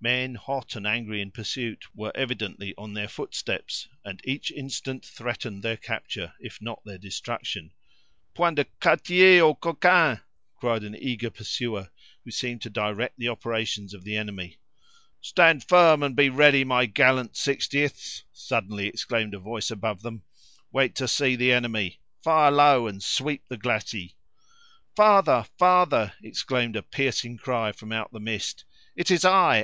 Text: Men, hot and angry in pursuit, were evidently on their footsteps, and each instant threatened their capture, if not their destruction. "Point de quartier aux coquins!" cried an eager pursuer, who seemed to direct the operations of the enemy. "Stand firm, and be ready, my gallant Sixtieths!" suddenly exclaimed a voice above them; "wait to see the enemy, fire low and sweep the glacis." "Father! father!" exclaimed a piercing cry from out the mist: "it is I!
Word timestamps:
Men, 0.00 0.36
hot 0.36 0.76
and 0.76 0.86
angry 0.86 1.20
in 1.20 1.32
pursuit, 1.32 1.84
were 1.96 2.12
evidently 2.14 2.72
on 2.78 2.94
their 2.94 3.08
footsteps, 3.08 3.88
and 4.04 4.20
each 4.22 4.52
instant 4.52 5.04
threatened 5.04 5.64
their 5.64 5.76
capture, 5.76 6.32
if 6.38 6.62
not 6.62 6.84
their 6.84 6.96
destruction. 6.96 7.72
"Point 8.32 8.54
de 8.54 8.66
quartier 8.80 9.40
aux 9.42 9.56
coquins!" 9.56 10.20
cried 10.54 10.84
an 10.84 10.94
eager 10.94 11.28
pursuer, 11.28 11.90
who 12.22 12.30
seemed 12.30 12.62
to 12.62 12.70
direct 12.70 13.18
the 13.18 13.26
operations 13.26 13.92
of 13.92 14.04
the 14.04 14.16
enemy. 14.16 14.58
"Stand 15.20 15.64
firm, 15.68 16.04
and 16.04 16.14
be 16.14 16.28
ready, 16.28 16.62
my 16.62 16.86
gallant 16.86 17.34
Sixtieths!" 17.36 18.22
suddenly 18.32 18.86
exclaimed 18.86 19.34
a 19.34 19.40
voice 19.40 19.72
above 19.72 20.02
them; 20.02 20.22
"wait 20.70 20.94
to 20.94 21.08
see 21.08 21.34
the 21.34 21.50
enemy, 21.52 21.98
fire 22.22 22.52
low 22.52 22.86
and 22.86 23.02
sweep 23.02 23.42
the 23.48 23.56
glacis." 23.58 24.14
"Father! 24.94 25.46
father!" 25.58 26.12
exclaimed 26.22 26.76
a 26.76 26.82
piercing 26.84 27.36
cry 27.36 27.72
from 27.72 27.90
out 27.90 28.12
the 28.12 28.20
mist: 28.20 28.64
"it 28.94 29.10
is 29.10 29.24
I! 29.24 29.58